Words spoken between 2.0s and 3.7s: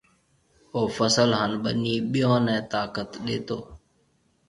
ٻئيون نَي طاقت ڏيتو۔